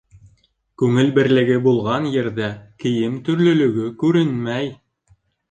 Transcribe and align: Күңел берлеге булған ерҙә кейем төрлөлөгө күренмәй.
Күңел 0.81 1.11
берлеге 1.17 1.57
булған 1.67 2.07
ерҙә 2.13 2.49
кейем 2.85 3.21
төрлөлөгө 3.29 3.93
күренмәй. 4.03 4.73